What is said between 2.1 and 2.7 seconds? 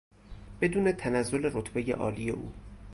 او